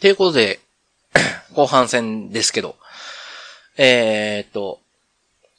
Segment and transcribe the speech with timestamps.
[0.00, 0.60] ということで、
[1.54, 2.76] 後半戦ですけど、
[3.78, 4.80] えー、っと、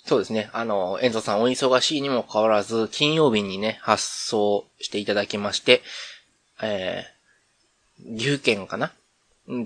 [0.06, 0.50] そうですね。
[0.54, 5.82] あの、エンゾさんお忙しいにもかかわらず、金曜日にね、発送していただきまして、
[6.62, 8.94] えー、岐阜県かな？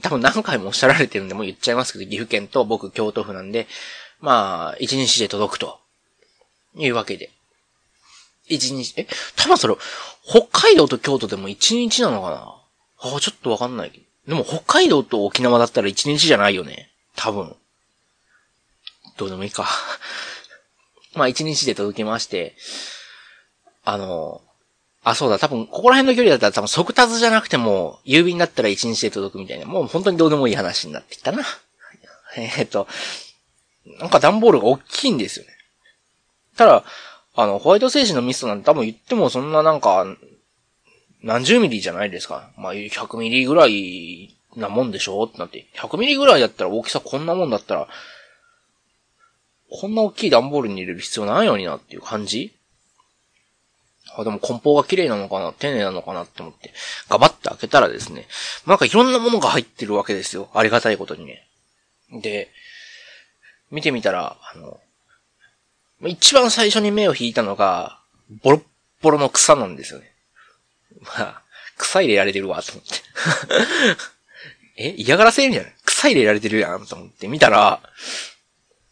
[0.01, 3.67] 多分何回もおっしゃられてるんで、もう言っちゃいますけど、岐阜県と僕京都府なんで、
[4.19, 5.79] まあ、一日で届くと、
[6.75, 7.29] いうわけで。
[8.47, 9.75] 一日、え、多分それ、
[10.25, 13.11] 北海道と京都でも一日なのかな？
[13.11, 14.03] ああ、ちょっとわかんないけど。
[14.27, 16.89] でも北海道と沖縄だったら一日じゃないよね。
[17.15, 17.55] 多分。
[19.17, 19.67] どうでもいいか。
[21.15, 22.55] まあ一日で届きまして、
[23.83, 24.41] あの、
[25.03, 31.43] あ、そうだ、多分、ここら辺の距離だったら多分速達じゃなくても、郵便だったら一日で届くみたいな、もう本当にどうでもいい話になってきたな。
[32.37, 32.87] えっと、
[33.85, 35.51] なんか段ボールが大きいんですよね。
[36.55, 36.83] ただ、
[37.33, 40.05] あの、ホワイトセージのミストなんて多分言ってもそんななんか、
[41.23, 42.51] 何十ミリじゃないですか。
[42.57, 45.67] まあ、100ミリぐらいなもんでしょってなって。
[45.75, 47.87] 100ミリぐらいだったら大きさこんなもんだったら、
[49.69, 52.53] こんな大きい段ボールに入れる必要ないのになっていう感じ？
[54.17, 55.53] あ、でも梱包が綺麗なのかな？
[55.53, 56.73] 丁寧なのかなって思って、
[57.07, 58.27] ガバッて開けたらですね、
[58.67, 60.49] なんかいろんなものが入ってるわけですよ。
[60.53, 61.47] ありがたいことにね。
[62.11, 62.49] で、
[63.69, 64.79] 見てみたら、あの、
[66.03, 68.01] 一番最初に目を引いたのが、
[68.43, 68.61] ボロッ
[69.01, 70.10] ボロの草なんですよね。
[71.01, 71.41] まあ、
[71.77, 72.93] 草入れられてるわ、と思って。
[74.77, 75.75] え嫌がらせるんじゃない？
[75.85, 77.81] 草入れられてるやん、と思って見たら、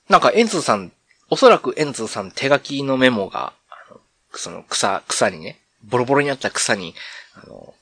[0.09, 0.91] なんか、エンツーさん、
[1.29, 3.53] おそらくエンツーさん手書きのメモが、
[3.89, 4.01] の
[4.33, 6.95] その草、草にね、ボロボロにあった草に、
[7.35, 7.73] あの、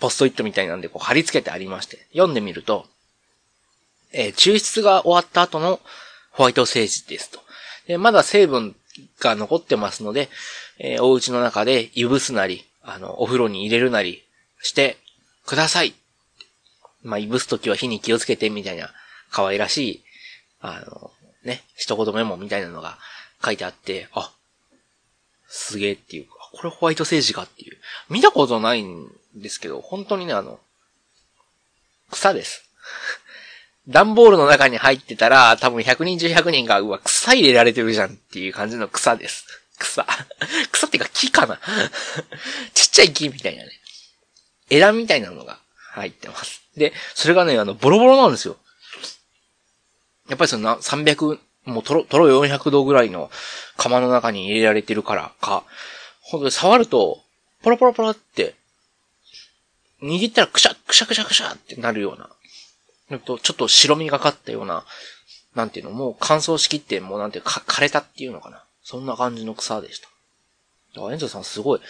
[0.00, 2.86] ポストイットみたいなんでこう貼り付けてありまして、読んでみると、
[4.12, 5.80] えー、抽出が終わった後の
[6.30, 7.40] ホワイトセージですと。
[7.86, 8.74] で、まだ成分
[9.20, 10.28] が残ってますので、
[10.78, 14.22] えー、お家の中でいぶすなり、あの、お風呂に入れるなり
[14.60, 14.98] して
[15.46, 15.94] ください。
[17.02, 18.90] まあ、いぶすときは火に気をつけてみたいな
[19.30, 20.04] 可愛らしい、
[20.60, 21.10] あの、
[21.44, 22.98] ね、一言メモみたいなのが
[23.44, 24.32] 書いてあって、あ、
[25.48, 27.76] すげえっていうか、これホワイトセージかっていう。
[28.08, 30.58] 見たことないんですけど、本当にね、あの、
[32.10, 32.64] 草です。
[33.88, 39.63] 段ボールの中に入ってたら、多分100人中100人が、うわ、草入れられてるじゃんっていう感じの草です。
[39.78, 40.06] 草。
[40.72, 41.60] 草っていうか木かな
[42.74, 43.70] ちっちゃい木みたいなね。
[44.70, 45.58] 枝みたいなのが
[45.92, 46.62] 入ってます。
[46.76, 48.56] で、それがね、あの、ボロボロなんですよ。
[50.28, 53.30] やっぱりその300、もうトロ、トロ400度ぐらいの
[53.76, 55.64] 釜の中に入れられてるからか、
[56.20, 57.22] ほんとに触ると、
[57.62, 58.54] ポロポロポロって、
[60.02, 64.84] 握ったらくしゃ、くしゃくしゃくしゃってなるような、ちょっと白みがかったような、
[65.54, 68.64] なんていうの、もう乾燥しきって、もうなんていうか、枯れたっていうのかな。
[68.84, 70.08] そんな感じの草でした。
[70.94, 71.80] だから、エンゾさんすごい、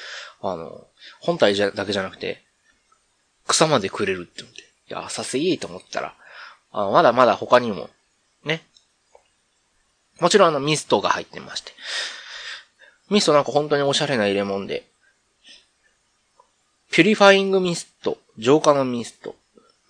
[0.41, 0.87] あの、
[1.21, 2.43] 本体じゃ、だけじゃなくて、
[3.47, 4.61] 草までくれるって思って。
[4.63, 6.15] いや、さすいいと思ったら、
[6.71, 7.91] あまだまだ他にも、
[8.45, 8.63] ね。
[10.21, 11.73] もちろんあのミストが入ってまして。
[13.11, 14.87] ミストなんか本当におしゃれな入れ物で。
[16.91, 19.35] ピュリファイングミスト、浄化のミスト、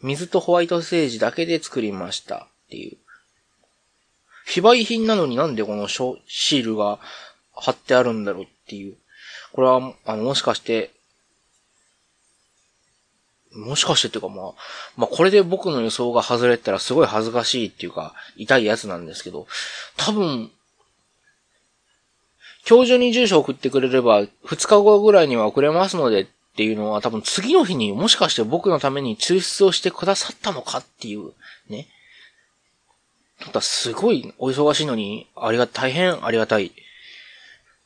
[0.03, 2.97] 水とホワイトセージだけで作りましたっていう。
[4.45, 6.99] 非売品なのになんでこのシールが
[7.55, 8.97] 貼ってあるんだろうっていう。
[9.53, 10.91] これは、あの、もしかして、
[13.53, 14.53] もしかしてっていうかまあ、
[14.97, 19.47] まあこれで僕の予想が外れたらすごい恥ずかしいっていうか、痛いやつなんですけど、
[19.97, 20.51] 多分、
[22.69, 24.29] 今日中に住所送ってくれれば、2
[24.67, 31.33] 日後ぐらいには送れますのでっていうのは多分次の日にもしかして僕のために抽出をしてくださったのかっていう、
[31.69, 31.89] ね。
[33.41, 36.73] ただすごいお忙しいのに、ありが、大変ありがたい。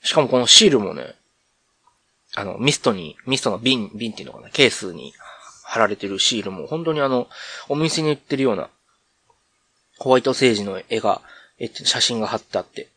[0.02, 1.14] しかもこのシールもね、
[2.34, 5.14] あの、ミストに、ミストの瓶、瓶っていうのかな、ケースに
[5.64, 7.28] 貼られてるシールも、本当にあの、
[7.68, 8.68] お店に売ってるような、
[9.98, 11.22] ホワイトセージの絵が、
[11.58, 12.88] え、写真が貼ってあって、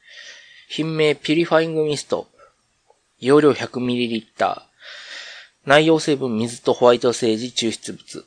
[0.68, 2.28] 品名ピリファイングミスト、
[3.19, 4.62] 容量 100ml、
[5.66, 8.25] 内容成分水とホワイトセージ抽出物、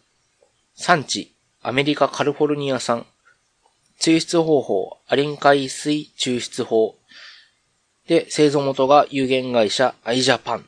[0.75, 3.07] 産地、アメリカカルフォルニア産、
[4.01, 6.97] 抽出方法、アリン海水抽出法、
[8.07, 10.67] で、製造元が有限会社アイジャパン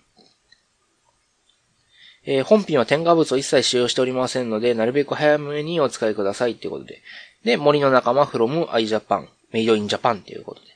[2.29, 7.01] えー、本品は添加物を一切使用しておりませんので、なるべく早めにお使いくださいっていうことで。
[7.45, 10.67] で、森の仲間 from iJapan、メイドインジャパンっていうことで。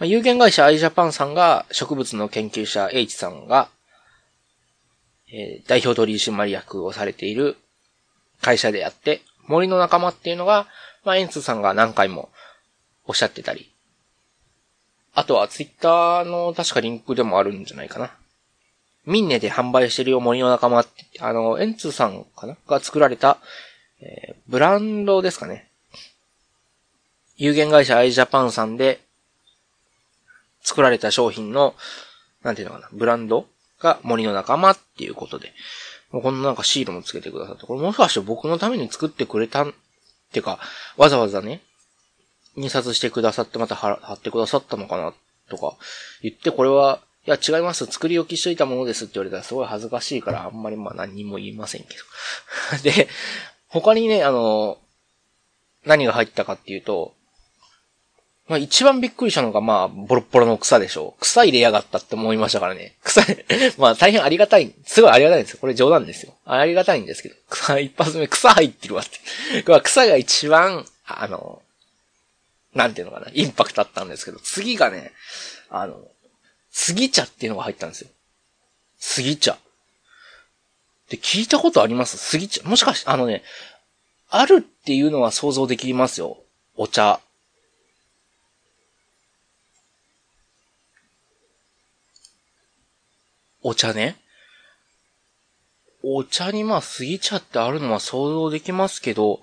[0.00, 3.68] まあ、有限会社 iJapan さんが植物の研究者 H さんが、
[5.32, 7.56] えー、代表取締役をされている
[8.40, 10.66] 会社であって、森の仲間っていうのが、
[11.08, 12.28] まあ、エンツさんが何回も
[13.06, 13.72] おっしゃってたり、
[15.14, 18.10] あとはツイッターの確かリンクでもあるんじゃないかな。
[19.06, 22.58] ミンネで販売してるよ森の仲間って、あの、エンツさんかな？
[22.66, 23.38] が作られた、
[24.02, 25.70] えー、ブランドですかね。
[27.38, 29.00] 有限会社アイジャパンさんで
[30.60, 31.74] 作られた商品の、
[32.42, 33.46] なんていうのかな、ブランド
[33.80, 35.54] が森の仲間っていうことで、
[36.12, 39.72] もうこのななんかシールもつけてくださって、これもしかして僕のために作ってくれたん、
[40.32, 40.58] てか、
[40.96, 41.62] わざわざね、
[42.56, 45.14] 印刷してくださってまた貼ってくださったのかな
[45.48, 45.76] とか
[46.22, 52.82] 言って、これは、いや違います、作り置きしといたものですって言われたらすごい恥ずかしいからあんまりまあ何も言いませんけど。
[52.82, 53.08] で、
[53.68, 54.78] 他にね、あの、
[55.84, 57.14] 何が入ったかっていうと、
[58.48, 61.20] まあ一番びっくりしたのがまあ、ボロボロの草でしょう。
[61.20, 62.96] 草入れやがったって思いましたからね。
[63.04, 63.20] 草、
[63.76, 64.74] まあ大変ありがたい。
[64.86, 65.58] すごいありがたいんですよ。
[65.60, 66.34] これ冗談ですよ。
[66.46, 67.36] ありがたいんですけど。
[67.50, 69.62] 草、 一発目草入ってるわって。
[69.84, 71.62] 草が一番、あの、
[72.74, 75.12] なんていうのかな、インパクトあったんですけど、次がね、
[75.68, 76.00] あの、
[76.70, 78.08] 杉茶っていうのが入ったんですよ。
[78.98, 79.58] 杉茶。
[81.10, 82.16] で、聞いたことあります？
[82.18, 82.62] 杉茶。
[82.64, 83.42] もしかして、あのね、
[84.30, 86.38] あるっていうのは想像できますよ。
[86.76, 87.20] お茶。
[93.62, 94.16] お茶ね。
[96.02, 99.40] お茶にまあ杉茶ってあるのは想像できますけど、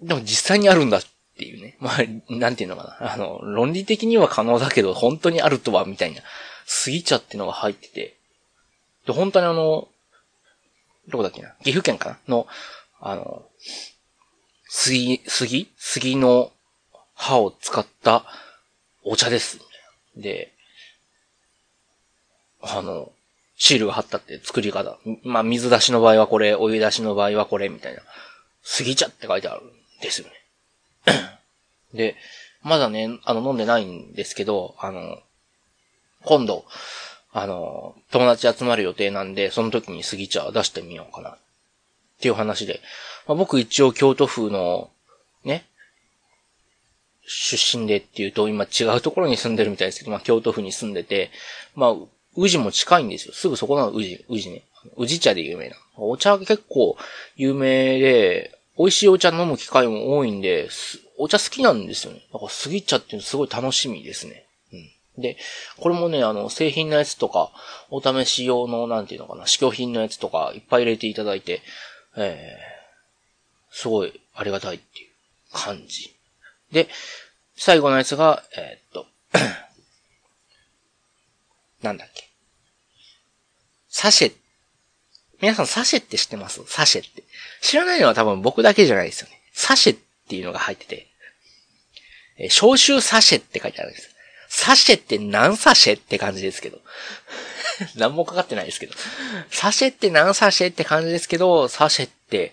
[0.00, 1.02] でも実際にあるんだっ
[1.38, 1.76] ていうね。
[1.80, 3.12] まあ、なんていうのかな。
[3.12, 6.22] あの、論理的には可能だけど、本当にあるとは、みたいな。
[6.66, 8.16] 杉茶ってのが入ってて。
[9.06, 9.88] で、本当にあの、
[11.08, 12.46] どこだっけな岐阜県かなの、
[13.00, 13.44] あの、
[14.68, 15.70] 杉、杉？
[15.76, 16.52] 杉の
[17.14, 18.24] 葉を使った
[19.04, 19.58] お茶です。
[20.16, 20.52] で、
[22.62, 23.12] あの、
[23.56, 24.98] シールが貼ったって作り方。
[25.22, 28.02] まあ、水出しの場合はこれ、お湯出しの場合はこれ、みたいな。
[28.62, 29.70] 杉茶って書いてあるん
[30.00, 30.34] ですよね。
[31.94, 32.16] で、
[32.62, 35.18] まだね、あの、飲んでないんですけど、あの、
[36.24, 36.64] 今度、
[37.32, 41.30] あの、友達集まる予定なんで、その時に杉茶出してみようかな。
[41.30, 41.36] っ
[42.20, 42.80] ていう話で。
[43.26, 44.90] まあ、僕一応京都府の、
[45.44, 45.66] ね、
[47.26, 51.30] 出身でっていうと、今違うところに住んでるみたいですけど、まあ、京都府に住んでて、
[51.74, 51.94] まあ、
[52.36, 53.34] 宇治も近いんですよ。
[53.34, 54.62] すぐそこなの、宇治、宇治ね。
[54.96, 55.76] 宇治茶で有名な。
[55.96, 56.96] お茶結構
[57.36, 60.68] 有名で、美味しいお茶飲む機会も多いんで、
[61.18, 62.22] お茶好きなんですよね。
[62.32, 64.46] だから杉茶っていうのすごい楽しみですね。
[64.72, 65.22] うん。
[65.22, 65.36] で、
[65.78, 67.52] これもね、あの、製品のやつとか、
[67.90, 71.60] お試し用の、なんていうのかな、試供品のやつとか、いっぱい入れていただいて、
[72.16, 75.08] えー、すごいありがたいっていう
[75.52, 76.14] 感じ。
[76.72, 76.88] で、
[77.56, 79.06] 最後のやつが、えー、っと、
[81.82, 82.28] なんだっけ？
[83.88, 84.32] サシェ。
[85.40, 86.62] 皆さんサシェって知ってます？
[86.66, 87.24] サシェって。
[87.60, 89.40] 知らないのは多分僕だけじゃないですよね。
[89.52, 89.98] サシェっ
[90.28, 91.08] ていうのが入ってて、
[92.38, 94.08] えー、消臭サシェって書いてあるんです。
[94.48, 96.80] サシェって何サシェって感じですけど。
[97.96, 98.94] 何もかかってないですけど。
[99.50, 102.52] サシェって何サシェって感じですけど、サシェって、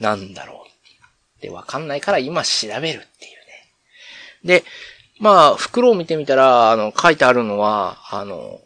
[0.00, 3.68] なんだろうってわかんないから今調べるっていうね。
[4.42, 4.64] で、
[5.20, 8.60] まあ、袋を見てみたら、あの、書いてあるのは、あの、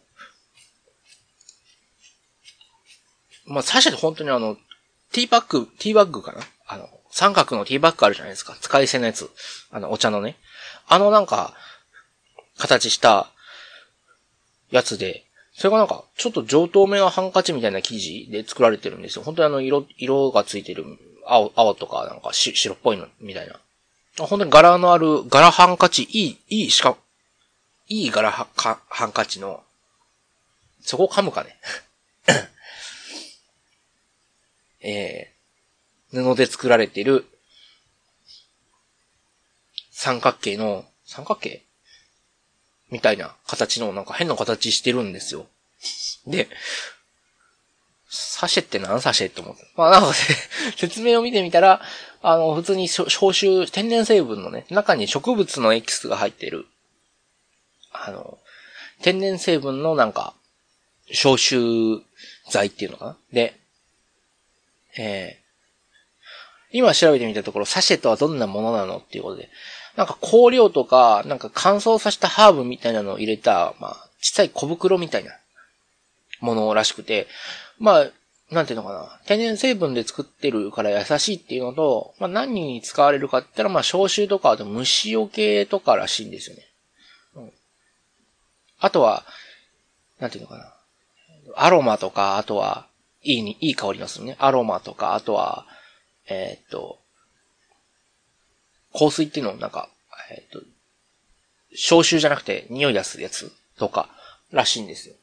[3.47, 4.57] まあ、最初で本当にあの、
[5.13, 6.41] ティーバッグ、ティーバッグかな？
[6.67, 8.57] あの、三角のティーバッグあるじゃないですか。
[8.61, 9.31] 使い捨てのやつ。
[9.71, 10.37] あの、お茶のね。
[10.87, 11.55] あのなんか、
[12.59, 13.31] 形した
[14.71, 15.25] やつで、
[15.55, 19.25] それがなんか、ちょっと上透明なハンカチみたいな生地で作られてるんですよ。
[19.25, 20.85] 本当にあの、色、色がついてる、
[21.27, 23.59] 青、青とか、なんかし、白っぽいの、みたいな。
[24.27, 26.97] 本当に柄のある、柄ハンカチ、いい、いい、しか、
[27.89, 28.49] いい柄は
[28.89, 29.63] ハンカチの、
[30.81, 31.57] そこを噛むかね？
[34.81, 37.27] えー、布で作られている、
[39.91, 41.65] 三角形の、三角形？
[42.91, 45.47] みたいな形の、なんか変な形してるんですよ。
[46.27, 46.49] で、
[48.09, 49.67] サシェって何サシェって思って。
[49.77, 50.15] まあなんか、
[50.77, 51.83] 説明を見てみたら、
[52.23, 56.67] あの、普通に消臭、天然成分のね、中に植物のエキスが入ってる、
[57.93, 58.39] あの、
[59.03, 60.35] 天然成分のなんか、
[61.13, 62.03] 消臭
[62.51, 63.59] 剤っていうのかなで、
[64.97, 69.49] えー、今調べてみたところ、サシェとはどんなものなのっていうことで、
[69.97, 75.33] なんか香料とか、なんか乾燥させたハーブみたいなのを入れた、まあ、小さい小袋みたいな
[76.41, 77.27] ものらしくて、
[77.79, 78.11] まあ、
[78.51, 79.21] なんていうのかな。
[79.27, 86.63] 天然成分で作ってるから優しいっていうのと、まあ何に使われるかって言ったら、まあ消臭とか、あと虫除けとからしいんですよね。
[87.35, 87.53] うん。
[88.81, 89.25] あとは、
[90.19, 90.75] なんていうのかな。
[91.57, 92.87] アロマとか、あとは、
[93.23, 94.37] いいに、いい香りがするね。
[94.39, 95.67] アロマとか、あとは、
[96.29, 96.99] えー、っと、
[98.95, 99.89] 香水っていうのをなんか、
[100.31, 100.61] えっ、と、
[101.75, 104.09] 消臭じゃなくて匂い出すやつとか、
[104.51, 105.15] らしいんですよ。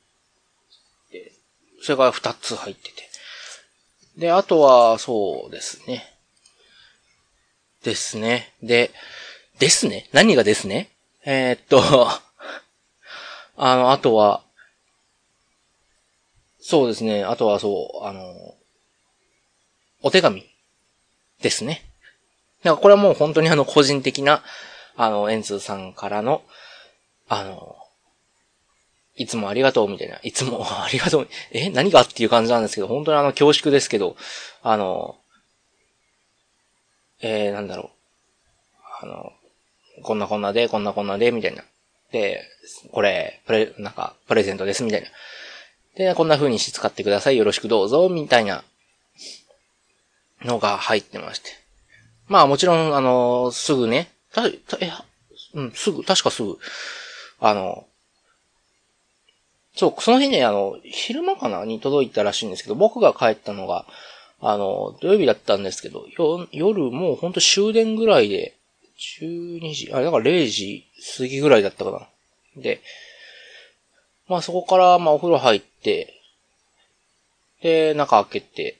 [1.85, 3.07] それが2つ入ってて。
[4.17, 6.03] で、あとは、そうですね。
[7.83, 8.51] ですね。
[8.63, 8.89] で、
[9.59, 10.09] ですね？
[10.11, 10.89] 何がですね？
[11.25, 11.79] えー、っと
[13.55, 14.41] あの、あとは、
[16.59, 17.23] そうですね。
[17.23, 18.55] あとはそう、あの、
[20.01, 20.43] お手紙
[21.43, 21.83] ですね。
[22.63, 24.43] だからこれはもう本当にあの個人的な、
[24.95, 26.41] あの、エンツーさんからの、
[27.27, 27.84] あの、
[29.17, 34.17] いつもありがとうみたいな、いつも ありがとう、え、何がっていう感じなんですけど、本当にあの恐縮ですけど、
[34.61, 35.17] あの、
[37.21, 37.89] えー、なんだろう。
[39.01, 39.33] あの、
[40.03, 41.63] こんなこんなで、こんなこんなで、みたいな。
[42.11, 42.43] で、
[42.91, 45.07] これ、プレ、なんか、プレゼントです、みたいな。
[45.95, 47.37] で、こんな風にして使ってください。
[47.37, 48.63] よろしくどうぞ、みたいな
[50.43, 51.49] のが入ってまして。
[52.27, 54.91] まあもちろん、あの、すぐね、た、た、え、
[55.53, 56.57] うん、すぐ、確かすぐ、
[57.39, 57.87] あの、
[59.75, 63.85] そう、その日ね、あの、昼間かなに届いたらしいんですけど、僕が帰ったのが、
[64.39, 68.55] あの、土曜日だったんですけど、よ夜もうほんと終電ぐらいで、
[69.21, 70.85] 12時、あれ、だから0時
[71.17, 72.61] 過ぎぐらいだったかな。
[72.61, 72.81] で、
[74.27, 76.13] まあそこから、まあお風呂入って、
[77.61, 78.77] で、中開けて、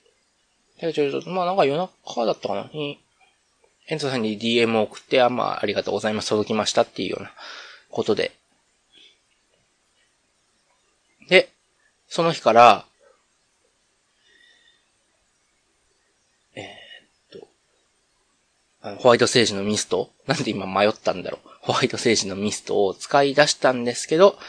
[0.80, 3.00] で、ちょっと、まあなんか夜中だったかなに、
[3.88, 7.32] エントさんに DM を送って、あ、まあありがとうございます、届きましたっていうような
[7.90, 8.16] こと。
[8.16, 8.32] で、
[12.16, 12.86] その日から、
[16.56, 17.48] えー、っと、
[18.82, 21.50] あのホワイトセージのミストなんで今迷ったんだろう。
[21.60, 24.40] ホワイトセージのミストを使い出したんですけど、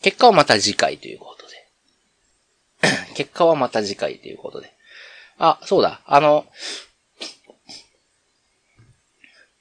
[0.00, 3.08] 結果はまた次回ということで。
[3.18, 4.72] 結果はまた次回ということで。
[5.38, 6.02] あ、そうだ。
[6.06, 6.46] あの、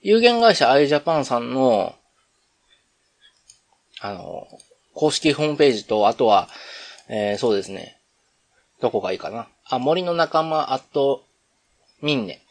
[0.02, 1.96] 有限会社 iJapan さんの、
[4.00, 4.48] あの、
[4.94, 6.50] 公式ホームページと、あとは、
[7.08, 7.98] えー、そうですね。
[8.82, 9.48] どこがいいかな。
[9.66, 11.24] あ、森の仲間、あと、
[12.02, 12.42] ミンネ。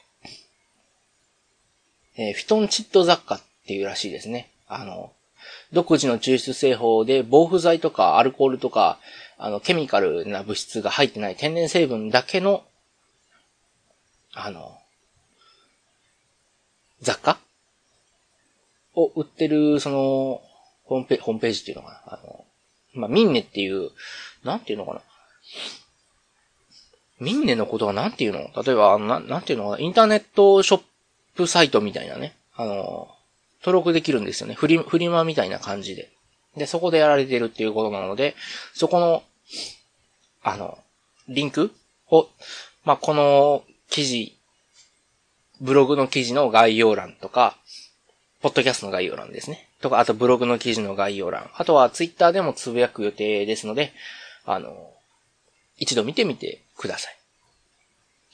[2.16, 4.50] えー、フィトンチッド雑貨っていうらしいですね。
[4.68, 5.12] あの、
[5.73, 8.99] 独自の抽出製法で防腐剤とかアルコールとか、
[9.38, 12.62] あの、ケミカルな物質が入ってない天然成分だけの、
[14.35, 14.78] あの、
[17.00, 17.38] 雑貨
[18.94, 20.42] を売ってる、その、
[20.90, 22.14] ホームページ、ホームページっていうのかな？
[22.14, 22.44] あの、
[22.94, 23.90] まあ、ミンネっていう、
[24.44, 25.00] なんていうのかな？
[27.20, 28.40] ミンネのことはなんていうの？
[28.62, 29.78] 例えば、ななんていうのかな？
[29.78, 30.82] インターネットショッ
[31.37, 32.35] プサイトみたいなね。
[32.56, 33.09] あの、
[33.61, 34.54] 登録できるんですよね。
[34.54, 36.11] フリ、フリマみたいな感じで。
[36.56, 38.35] で、そこでやられてるっていうことなので、
[38.75, 39.23] そこの、
[40.42, 40.76] あの、
[41.28, 41.73] リンク
[42.11, 42.28] を、
[42.85, 44.37] まあ、この記事、
[45.61, 47.56] ブログの記事の概要欄とか、
[48.40, 49.68] ポッドキャストの概要欄ですね。
[49.82, 51.50] とか、あとブログの記事の概要欄。
[51.54, 53.92] あとはツイッターでもつぶやく予定ですので、
[54.47, 54.92] あの、
[55.76, 57.16] 一度見てみてください。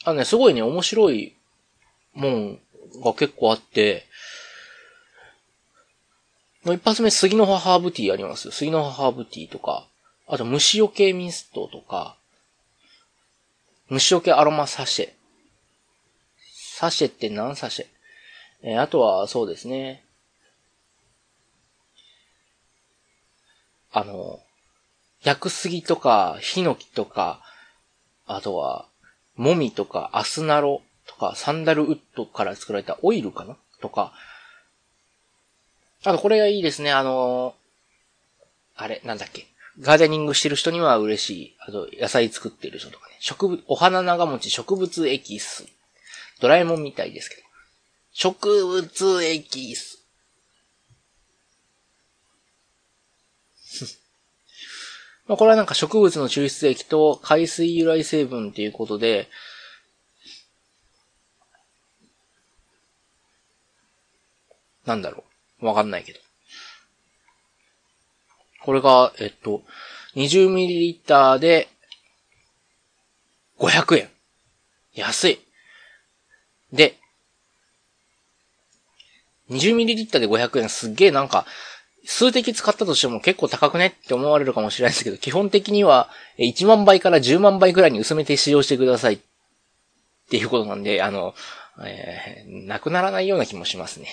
[0.05, 1.35] あのね、すごいね、面白い
[2.15, 2.61] もん
[3.05, 4.07] が結構あって、
[6.63, 9.87] もう一発目、杉の葉ハーブティーありますよ杉の葉ハーブティーとか、
[10.29, 12.17] あと虫除けミストとか、
[13.89, 15.13] 虫除けアロマサシェ。
[16.79, 17.87] サシェって何サシェ？
[18.63, 20.05] え、あとは、そうですね。
[23.93, 24.41] あの、
[25.23, 27.43] 薬杉とか、ヒノキとか、
[28.27, 28.87] あとは、
[29.37, 33.57] モミとか、アスナロとか、サンダルウッドから作られたオイルかな？
[33.81, 34.13] とか、
[36.05, 37.55] あとこれがいいですね、あの
[38.75, 39.47] あれ、なんだっけ？
[39.81, 41.57] ガーデニングしてる人には嬉しい。
[41.61, 43.17] あと、野菜作ってる人とかね。
[43.21, 45.67] 植物、お花長持ち植物エキス。
[46.41, 47.46] ドラえもんみたいですけど。
[48.19, 50.03] 植物エキス。
[55.29, 59.29] まあこれはなんか植物の抽出液と海水由来成分っていうことで、
[64.87, 65.23] なんだろ
[65.61, 65.67] う。
[65.67, 66.21] わかんないけど。
[68.63, 69.63] これが、えっと、
[70.15, 71.69] 20ml で
[73.59, 74.11] 500円。
[74.95, 75.39] 安い。
[76.73, 76.99] で、
[79.51, 81.47] 20ml で500円すっげえなんか、
[82.05, 89.19] 数滴使ったとしても結構高くねって思われるかもしれないですけど、基本的には1万倍から10万倍くらいに薄めて使用してくださいっ
[90.31, 91.35] ていうことなんで、あの、
[91.85, 94.09] えー、なくならないような気もしますね。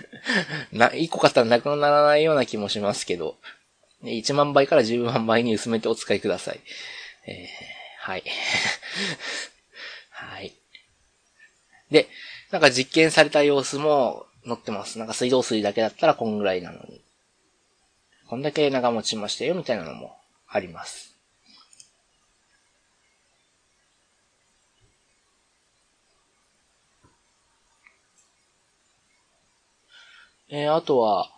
[0.72, 3.38] な、1個買ったらなくならないような気もしますけど、
[4.04, 6.60] 1万倍から10万倍に薄めてお使いください。
[7.26, 7.46] えー、
[7.98, 8.24] はい。
[10.10, 10.52] はい。
[11.90, 12.08] で、
[12.50, 14.98] なんか実験された様子も載ってます。
[14.98, 17.02] なんか水道水だけだったらこんぐらいなのに。
[18.28, 20.16] こんだけ長持ちましたよ、みたいなのも
[20.48, 21.16] あります。
[30.48, 31.28] えー、あとは、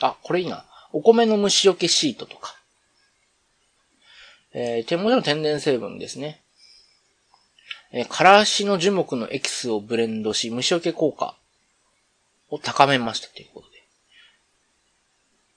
[0.00, 0.64] あ、これいいな。
[0.92, 2.54] お米の虫除けシートとか。
[4.52, 6.42] えー、手元の天然成分ですね。
[7.92, 11.36] えー、からしの樹木のエキスをブレンドし、虫除け効果
[12.48, 13.82] を高めましたということで。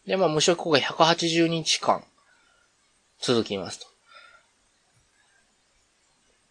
[0.08, 2.04] で、まあ、虫除け効果180日間
[3.20, 3.88] 続きますと。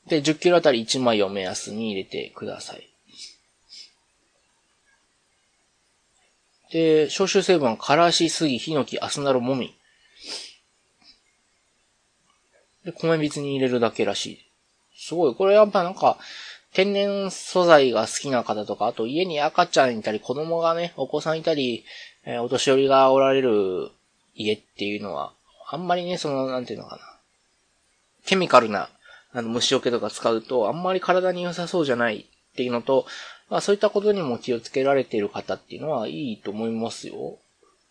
[0.09, 2.89] で、10キロあたり1枚を目安に入れてください。
[6.73, 9.77] で、消臭成分は、からし、杉、ヒノキ、アスナロ、モミ。
[12.85, 14.54] で、米びつに入れるだけらしい。
[14.97, 15.35] すごい。
[15.35, 16.19] これやっぱなんか、
[16.73, 21.85] 天然素材が好きな方とか、あと家に赤ちゃんいたり、子供がね、お子さんいたり、
[22.25, 23.91] えー、お年寄りがおられる
[24.35, 25.33] 家っていうのは、
[25.71, 27.03] あんまりね、その、なんていうのかな。
[28.27, 28.89] ケミカルな、
[29.33, 33.07] あの、虫除けとか使うと、あんまり体に良さそうじゃないっていうのと、
[33.51, 37.39] まあそういったことにも気をつけられている方っていうのはいいと思いますよ。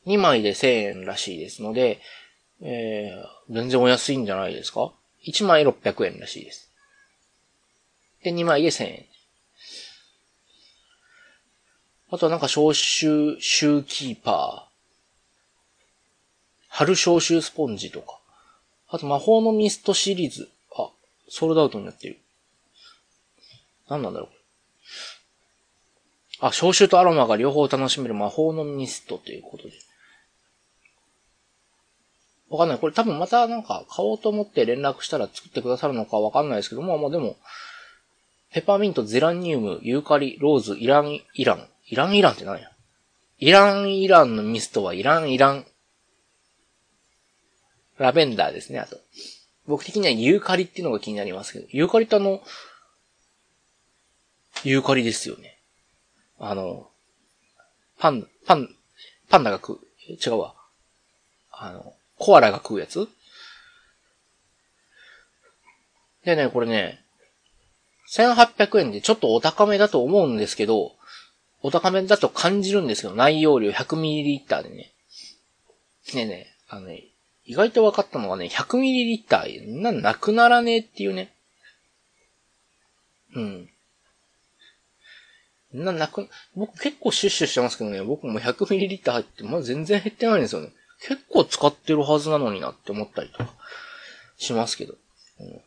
[0.08, 2.02] 2枚で1000円らしいですので、
[2.62, 4.92] えー、全然お安いんじゃないですか
[5.28, 6.73] ?1 枚600円らしいです。
[8.24, 9.06] で、2枚で1000円。
[12.10, 14.74] あとはなんか消臭、シューキーパー。
[16.70, 18.20] 春消臭スポンジとか。
[18.88, 20.50] あと魔法のミストシリーズ。
[20.78, 20.90] あ、
[21.28, 22.20] ソールドアウトになってる。
[23.90, 24.30] 何なんだろう
[26.40, 29.74] あ、消臭とアロマが両方楽しめる魔法のミストということで。
[32.50, 32.78] わかんない。
[32.78, 37.38] これ多分またなんか買おうと思って連絡したら作ってくださるのかわかんないですけども、まあでも、
[38.54, 41.68] ペパーミント、ゼラニウム、ユーカリ、ローズ、イラン、イラン。
[41.88, 42.70] イラン、イランって何や？
[43.40, 45.66] イラン、イランのミストはイラン、イラン。
[47.98, 48.98] ラベンダーですね、あと。
[49.66, 52.44] 僕的にはユーカリっていうのが気になりますけど、ユーカリってあの、
[54.64, 55.58] ユーカリですよね。
[56.38, 56.90] あの、
[57.98, 58.70] パン、パン、
[59.30, 59.80] パンダが食う。
[60.08, 60.54] 違うわ。
[61.52, 63.08] あの、コアラが食うやつ
[66.24, 67.03] でね、これね、
[68.16, 70.94] 1800円でちょっとお高めだと思うんですけど、
[71.64, 74.92] お高めだと感じるんですけど、内容量 100ml でね。
[76.14, 77.06] ねね、あのね、
[77.46, 81.34] 意外と分かったのがね、100ml な、なくならねえっていうね。
[83.36, 83.70] うん。
[85.74, 90.70] な、なく、僕結構シュッシュしてますけどね、僕も 100ml 入って、まだ全然減ってないんですよね。
[91.02, 93.50] 結構使ってるはずなのになって思ったりとか、
[94.38, 94.94] しますけど。
[95.40, 95.62] うん、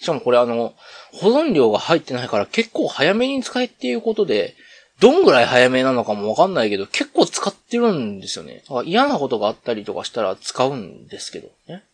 [0.00, 0.74] しかもこれあの、
[1.12, 4.56] 保存量が入ってないから結構早めに使えっていうことで、
[5.00, 8.62] どんぐらい早めなのかもわかんないけど、結構使ってるんですよね。
[8.84, 11.84] 嫌なことがあったりとかしたら使うんですけどね。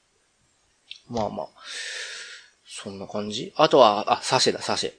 [1.08, 1.48] まあまあ。
[2.82, 3.52] そんな感じ？
[3.56, 4.92] あとは、あ、サシェだ、サシェ。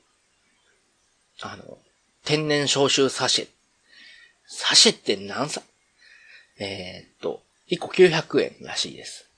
[1.42, 1.80] あの、
[2.24, 3.48] 天然消臭サシェ。
[4.46, 5.64] サシェって何さ、
[6.60, 9.31] えー、っと、1個900円らしいです。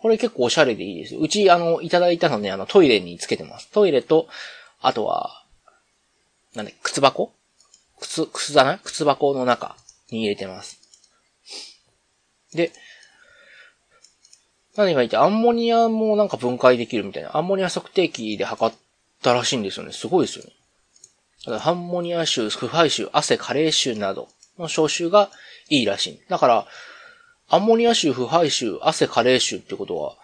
[0.00, 1.20] これ結構おしゃれでいいですよ。
[1.20, 3.70] うち、あの、いただいたのね、あの、トイレにつけてます。
[3.70, 4.28] トイレと、
[4.80, 5.44] あとは、
[6.54, 7.32] なんで、靴箱？
[8.00, 9.76] 靴、靴だな靴箱の中
[10.10, 10.80] に入れてます。
[12.54, 12.72] で、
[14.74, 17.36] 何が言って、アンモニアもなんか分解できるみたいな。
[17.36, 18.76] アンモニア測定器で測っ
[19.22, 19.92] たらしいんですよね。
[19.92, 21.58] すごいですよね。
[21.58, 25.30] ハンモニア臭、腐敗臭、汗、加齢臭などの消臭が
[25.68, 26.20] いいらしい。
[26.28, 26.66] だから、
[27.50, 30.16] アンモニア臭、腐敗臭、汗、加齢臭ってことは、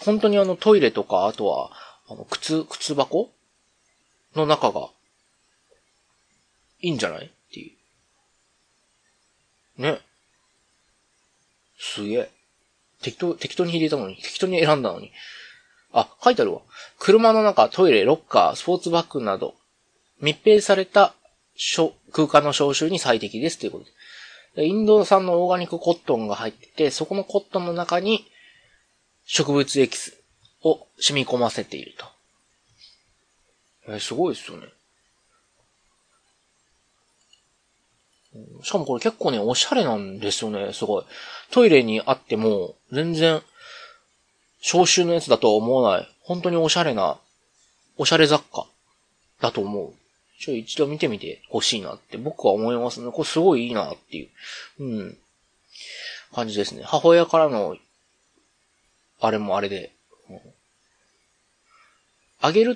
[0.00, 1.70] 本当にあのトイレとか、あとは、
[2.08, 3.30] あの、靴、靴箱
[4.34, 4.88] の中が、
[6.80, 7.76] いいんじゃないってい
[9.78, 9.82] う。
[9.82, 10.00] ね。
[11.78, 12.30] すげえ。
[13.02, 15.12] 適当、適当に入れたのに、適当に選んだのに。
[15.92, 16.62] あ、書いてあるわ。
[16.98, 19.54] 車の中、トイレ、ロッカー、スポーツバッグなど、
[20.20, 21.14] 密閉された
[22.12, 23.90] 空間の消臭に最適ですということで。
[24.56, 28.26] インド産のオーガニックコットンが入ってて、そこのコットンの中に
[29.24, 30.18] 植物エキス
[30.62, 32.06] を染み込ませていると。
[33.88, 34.66] えー、すごいですよね。
[38.62, 41.04] しかもこれ結構ね、おしゃれなんですよね、すごい。
[41.50, 43.42] トイレにあっても、全然
[44.60, 46.08] 消臭のやつだとは思わない。
[46.22, 47.18] 本当におしゃれな、
[47.96, 48.66] おしゃれ雑貨
[49.40, 50.01] だと思う。
[50.42, 53.12] ちょ、一度見てみてほしいなって僕は思いますね。
[53.12, 54.28] これすごいいいなっていう、
[54.80, 55.18] うん、
[56.34, 56.82] 感じですね。
[56.84, 57.76] 母親からの、
[59.20, 59.92] あれもあれで、
[60.28, 60.40] うん、
[62.40, 62.74] あげるっ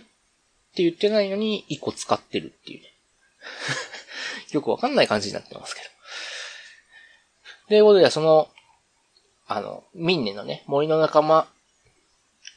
[0.77, 2.93] て言ってないのに一個使ってるっていうね。
[4.53, 5.89] よくわかんない感じになってますけど。
[7.67, 8.49] ということで、その、
[9.49, 11.49] あの、ミンネのね、森の仲間、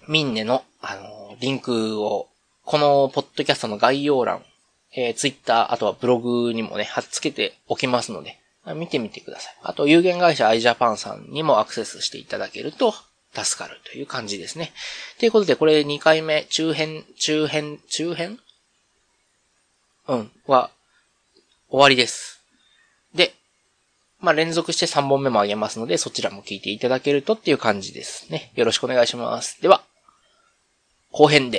[0.08, 2.30] ミンネの、あの、リンクを、
[2.64, 4.46] このポッドキャストの概要欄、
[4.96, 8.40] えー、ツイッター、あとはブログにもね、貼っつけておきますので、
[8.76, 9.56] 見てみてください。
[9.64, 12.94] あと、有限会社 iJapan さんにもアクセスしていただけると
[13.34, 14.72] 助かるという感じですね。
[15.20, 18.40] ということで、これ2回目、中編、中編、中編？
[20.08, 20.72] うん、は、
[21.70, 22.42] 終わりです。
[23.14, 23.34] で、
[24.20, 28.52] まあ、連続して3本目もあげますので、そちらも聞いていただけるとっていう感じですね。
[28.56, 29.62] よろしくお願いします。
[29.62, 29.84] では、
[31.12, 31.58] 後編で。